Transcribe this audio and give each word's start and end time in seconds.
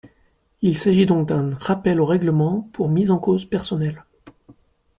Il 0.63 0.79
s’agit 0.79 1.05
donc 1.05 1.27
d’un 1.27 1.53
rappel 1.57 2.01
au 2.01 2.07
règlement 2.07 2.67
pour 2.73 2.89
mise 2.89 3.11
en 3.11 3.19
cause 3.19 3.45
personnelle. 3.45 4.03